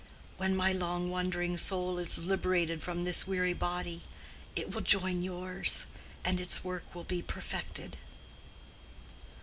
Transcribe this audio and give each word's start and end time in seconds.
When 0.37 0.55
my 0.55 0.71
long 0.73 1.11
wandering 1.11 1.59
soul 1.59 1.99
is 1.99 2.25
liberated 2.25 2.81
from 2.81 3.01
this 3.03 3.27
weary 3.27 3.53
body, 3.53 4.01
it 4.55 4.73
will 4.73 4.81
join 4.81 5.21
yours, 5.21 5.85
and 6.25 6.39
its 6.39 6.63
work 6.63 6.95
will 6.95 7.03
be 7.03 7.21
perfected." 7.21 7.97